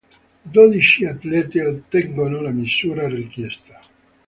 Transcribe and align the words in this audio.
Dodici 0.53 1.05
atlete 1.05 1.63
ottengono 1.63 2.41
la 2.41 2.49
misura 2.49 3.07
richiesta. 3.07 3.79